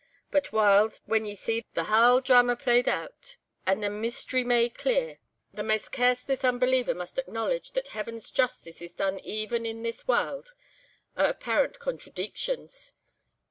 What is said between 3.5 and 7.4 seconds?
and a meestery made clear, the maist careless unbeliever must